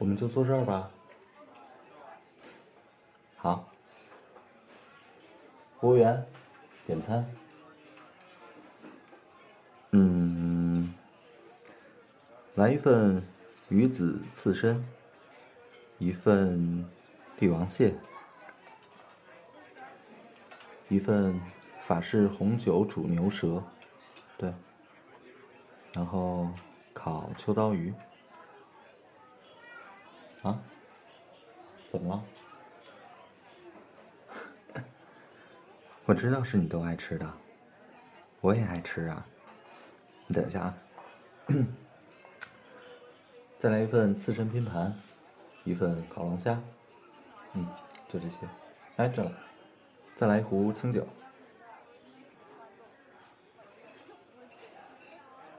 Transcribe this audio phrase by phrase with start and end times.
[0.00, 0.90] 我们就坐这儿吧。
[3.36, 3.68] 好，
[5.78, 6.26] 服务员，
[6.86, 7.22] 点餐。
[9.90, 10.94] 嗯，
[12.54, 13.22] 来一份
[13.68, 14.82] 鱼子刺身，
[15.98, 16.88] 一份
[17.36, 17.94] 帝王蟹，
[20.88, 21.38] 一份
[21.84, 23.62] 法式红酒煮牛舌，
[24.38, 24.50] 对，
[25.92, 26.48] 然后
[26.94, 27.92] 烤秋刀鱼。
[30.42, 30.58] 啊？
[31.90, 32.24] 怎么了？
[36.06, 37.28] 我知道是你都爱吃的，
[38.40, 39.26] 我也爱吃啊。
[40.28, 40.74] 你等一下啊，
[43.58, 44.96] 再来一份刺身拼盘，
[45.64, 46.62] 一份烤龙虾，
[47.54, 47.66] 嗯，
[48.08, 48.36] 就这些。
[48.96, 49.32] 哎，对了，
[50.14, 51.04] 再来一壶清酒。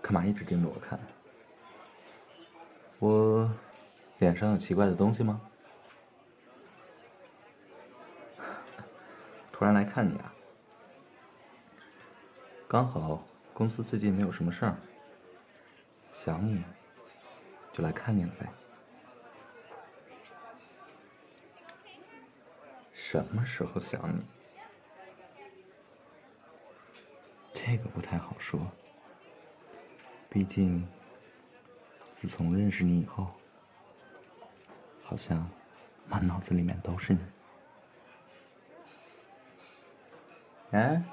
[0.02, 0.98] 干嘛一直盯着我看？
[3.00, 3.52] 我。
[4.22, 5.42] 脸上有奇怪的东西吗？
[9.52, 10.32] 突然来看你啊，
[12.68, 14.78] 刚好公司最近没有什么事儿，
[16.14, 16.64] 想你，
[17.74, 18.48] 就来看你了呗。
[22.94, 24.22] 什么时候想你？
[27.52, 28.60] 这个不太好说，
[30.30, 30.88] 毕竟
[32.14, 33.26] 自从认识你以后。
[35.12, 35.46] 好像
[36.08, 37.20] 满脑子里面都是你。
[40.72, 41.04] 哎，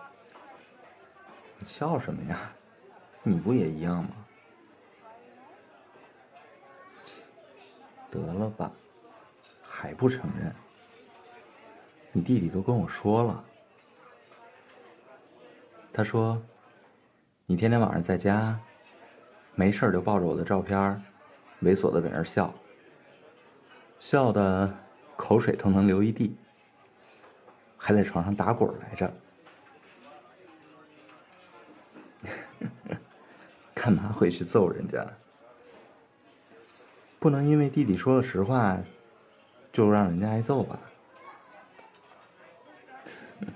[1.58, 2.48] 你笑什么呀？
[3.24, 4.10] 你不也一样吗？
[8.08, 8.70] 得了吧，
[9.60, 10.54] 还不承认？
[12.12, 13.44] 你弟弟都跟我说了，
[15.92, 16.40] 他说
[17.46, 18.56] 你天天晚上在家
[19.56, 20.78] 没事就抱着我的照片，
[21.62, 22.54] 猥琐的在那儿笑。
[24.00, 24.72] 笑的
[25.16, 26.36] 口水都能流一地，
[27.76, 29.12] 还在床上打滚来着。
[33.74, 35.06] 干嘛回去揍人家？
[37.20, 38.78] 不能因为弟弟说了实话，
[39.72, 40.78] 就让人家挨揍吧？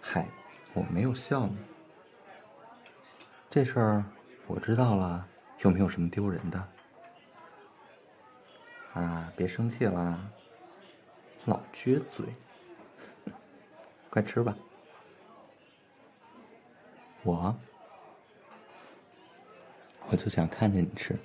[0.00, 0.26] 嗨，
[0.72, 1.56] 我没有笑你。
[3.48, 4.04] 这事儿
[4.46, 5.26] 我知道了，
[5.62, 6.68] 有没有什么丢人的？
[8.94, 10.18] 啊，别生气啦，
[11.44, 12.26] 老撅嘴，
[14.10, 14.56] 快吃吧。
[17.22, 17.54] 我，
[20.08, 21.16] 我就想看着你吃。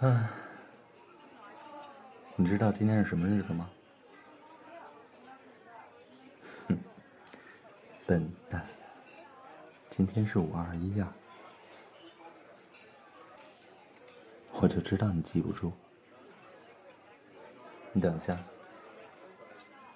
[0.00, 0.28] 唉，
[2.34, 3.70] 你知道今天是什么日子吗？
[6.66, 6.78] 哼，
[8.06, 8.66] 笨蛋，
[9.90, 11.12] 今天是五二一呀。
[14.62, 15.72] 我就知道你记不住。
[17.92, 18.38] 你等一下，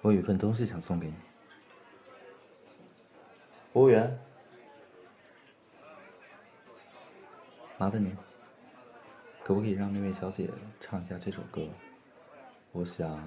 [0.01, 1.13] 我有一份东西想送给你。
[3.71, 4.19] 服务员，
[7.77, 8.13] 麻烦您，
[9.41, 10.49] 可不可以让那位小姐
[10.81, 11.65] 唱一下这首歌？
[12.73, 13.17] 我想，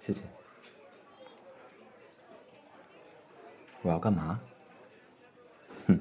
[0.00, 0.24] 谢谢。
[3.82, 4.40] 我要干嘛？
[5.86, 6.00] 哼，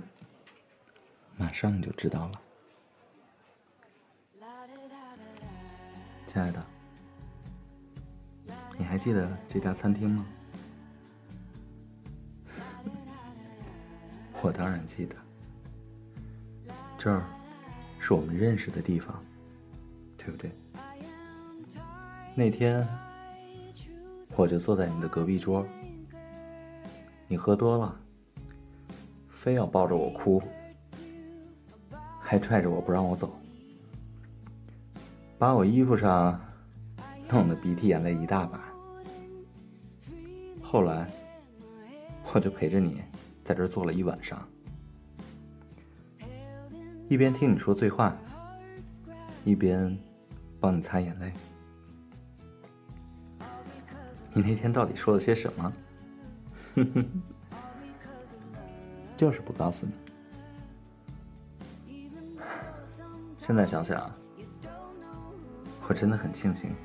[1.37, 2.41] 马上你就知道了。
[6.35, 6.61] 亲爱的，
[8.77, 10.25] 你还记得这家餐厅吗？
[14.41, 15.15] 我当然记得，
[16.97, 17.23] 这儿
[17.99, 19.17] 是我们认识的地方，
[20.17, 20.51] 对不对？
[22.35, 22.85] 那天
[24.35, 25.65] 我就坐在你的隔壁桌，
[27.29, 27.97] 你喝多了，
[29.29, 30.43] 非要抱着我哭，
[32.19, 33.31] 还拽着我不让我走。
[35.45, 36.41] 把我衣服上
[37.29, 38.63] 弄得鼻涕眼泪一大把，
[40.59, 41.07] 后来
[42.33, 43.03] 我就陪着你
[43.43, 44.43] 在这坐了一晚上，
[47.07, 48.17] 一边听你说醉话，
[49.43, 49.95] 一边
[50.59, 51.31] 帮你擦眼泪。
[54.33, 55.73] 你那天到底说了些什么？
[56.73, 57.05] 哼哼，
[59.15, 59.93] 就是不告诉你。
[63.37, 64.11] 现在想想。
[65.87, 66.75] 我真的很庆幸，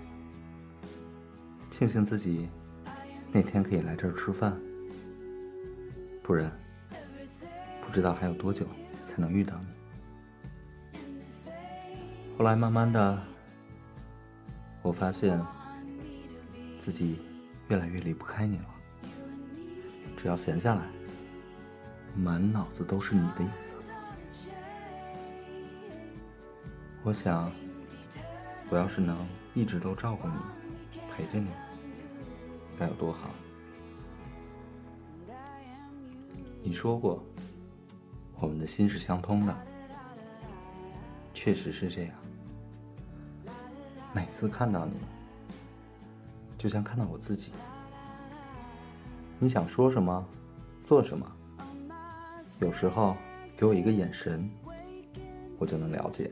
[1.70, 2.48] 庆幸自己
[3.32, 4.54] 那天可以来这儿吃饭，
[6.22, 6.52] 不然
[7.80, 8.66] 不知道还有多久
[9.08, 11.00] 才能遇到你。
[12.36, 13.18] 后来慢慢的，
[14.82, 15.40] 我发现
[16.78, 17.18] 自己
[17.68, 18.66] 越来越离不开你了。
[20.16, 20.82] 只要闲下来，
[22.14, 23.74] 满脑子都是你的影子。
[27.02, 27.50] 我想，
[28.70, 29.16] 我要是能
[29.52, 30.34] 一直都照顾你，
[31.10, 31.50] 陪着你，
[32.78, 33.30] 该有多好。
[36.62, 37.20] 你说过，
[38.38, 39.66] 我们的心是相通的，
[41.34, 42.14] 确实是这样。
[44.12, 44.92] 每次看到你，
[46.56, 47.50] 就像看到我自己。
[49.40, 50.24] 你想说什么，
[50.84, 51.26] 做什么，
[52.60, 53.16] 有时候
[53.56, 54.48] 给我一个眼神，
[55.58, 56.30] 我就能了解。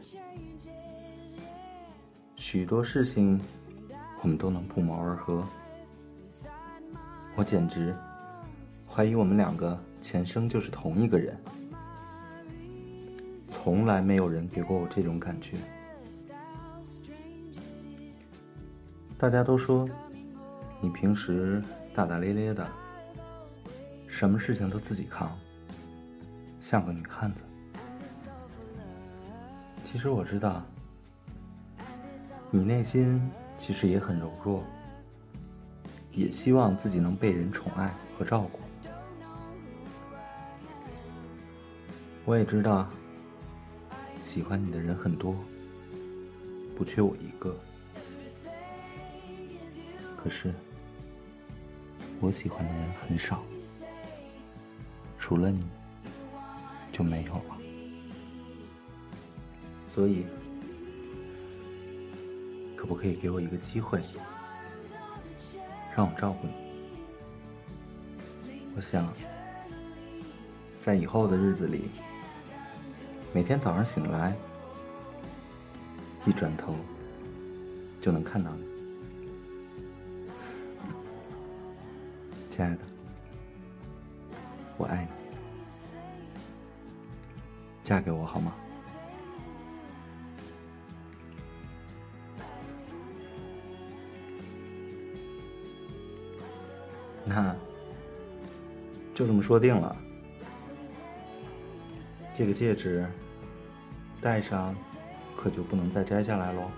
[2.50, 3.38] 许多事情，
[4.22, 5.44] 我们都能不谋而合。
[7.36, 7.94] 我简直
[8.88, 11.38] 怀疑我们两个前生就是同一个人。
[13.50, 15.58] 从来没有人给过我这种感觉。
[19.18, 19.86] 大家都说
[20.80, 21.62] 你平时
[21.94, 22.66] 大大咧咧的。
[24.06, 25.38] 什么事情都自己扛，
[26.62, 27.42] 像个女汉子。
[29.84, 30.64] 其实我知道，
[32.50, 33.20] 你内心
[33.58, 34.64] 其实也很柔弱，
[36.12, 38.58] 也希望自己能被人宠爱和照顾。
[42.24, 42.88] 我也知道，
[44.24, 45.36] 喜欢你的人很多，
[46.74, 47.54] 不缺我一个。
[50.16, 50.54] 可是，
[52.18, 53.42] 我喜欢的人很少。
[55.18, 55.66] 除了你，
[56.90, 57.58] 就没有了。
[59.94, 60.24] 所以，
[62.78, 64.00] 可不可以给我一个机会，
[65.96, 66.52] 让我照顾你？
[68.76, 69.12] 我想，
[70.78, 71.90] 在以后的日子里，
[73.32, 74.32] 每天早上醒来，
[76.24, 76.76] 一转头
[78.00, 78.62] 就能看到你，
[82.48, 82.78] 亲爱的，
[84.76, 85.08] 我爱你。
[87.82, 88.54] 嫁给我好吗？
[97.28, 97.54] 那
[99.14, 99.94] 就这么说定了。
[102.34, 103.06] 这个戒指
[104.20, 104.74] 戴上，
[105.36, 106.70] 可就不能再摘下来喽。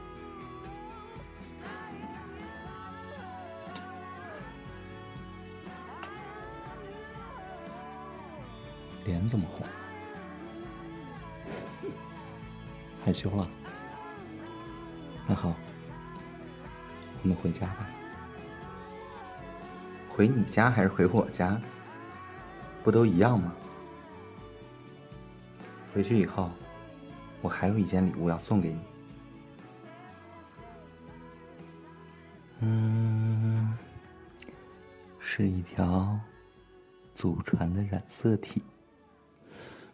[9.05, 9.67] 脸怎么红？
[13.05, 13.49] 害羞了，
[15.27, 15.55] 那好，
[17.23, 17.89] 我们回家吧。
[20.11, 21.59] 回你家还是回我家？
[22.85, 23.55] 不都一样吗？
[25.95, 26.51] 回去以后，
[27.41, 28.81] 我还有一件礼物要送给你。
[32.61, 33.77] 嗯，
[35.19, 36.19] 是一条
[37.15, 38.63] 祖传的染色体。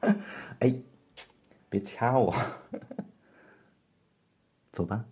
[0.60, 0.74] 哎。
[1.68, 2.32] 别掐我，
[4.72, 5.04] 走吧。